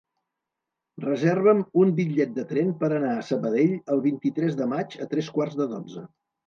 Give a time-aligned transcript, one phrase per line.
[1.03, 5.35] Reserva'm un bitllet de tren per anar a Sabadell el vint-i-tres de maig a tres
[5.39, 6.09] quarts de dotze.